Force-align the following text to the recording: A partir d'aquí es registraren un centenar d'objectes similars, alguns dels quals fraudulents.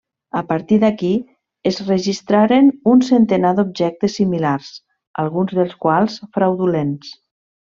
A 0.37 0.41
partir 0.51 0.77
d'aquí 0.83 1.11
es 1.71 1.77
registraren 1.89 2.71
un 2.93 3.03
centenar 3.09 3.51
d'objectes 3.59 4.17
similars, 4.21 4.73
alguns 5.25 5.57
dels 5.59 5.77
quals 5.85 6.19
fraudulents. 6.39 7.15